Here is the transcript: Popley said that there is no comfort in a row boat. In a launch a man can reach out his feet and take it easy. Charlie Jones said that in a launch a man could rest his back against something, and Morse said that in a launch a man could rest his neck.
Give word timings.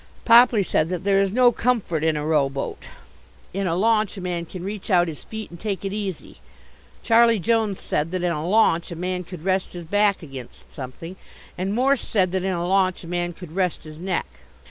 Popley 0.25 0.63
said 0.63 0.89
that 0.89 1.03
there 1.03 1.19
is 1.19 1.31
no 1.31 1.51
comfort 1.51 2.03
in 2.03 2.17
a 2.17 2.25
row 2.25 2.49
boat. 2.49 2.85
In 3.53 3.67
a 3.67 3.75
launch 3.75 4.17
a 4.17 4.21
man 4.21 4.45
can 4.45 4.63
reach 4.63 4.89
out 4.89 5.07
his 5.07 5.23
feet 5.23 5.51
and 5.51 5.59
take 5.59 5.85
it 5.85 5.93
easy. 5.93 6.37
Charlie 7.03 7.37
Jones 7.37 7.79
said 7.79 8.09
that 8.09 8.23
in 8.23 8.31
a 8.31 8.47
launch 8.49 8.89
a 8.89 8.95
man 8.95 9.23
could 9.23 9.45
rest 9.45 9.73
his 9.73 9.85
back 9.85 10.23
against 10.23 10.71
something, 10.71 11.17
and 11.55 11.75
Morse 11.75 12.01
said 12.01 12.31
that 12.31 12.41
in 12.43 12.51
a 12.53 12.65
launch 12.67 13.03
a 13.03 13.07
man 13.07 13.31
could 13.33 13.55
rest 13.55 13.83
his 13.83 13.99
neck. 13.99 14.25